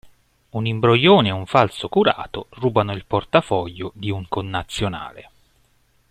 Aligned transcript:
Un 0.49 0.65
imbroglione 0.65 1.27
e 1.29 1.31
un 1.31 1.45
falso 1.45 1.87
curato 1.87 2.47
rubano 2.53 2.91
il 2.91 3.05
portafoglio 3.05 3.91
di 3.93 4.09
un 4.09 4.25
connazionale. 4.27 5.29